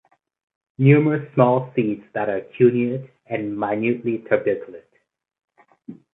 [0.79, 4.89] Numerous small seeds that are cuneate and minutely tuberculate.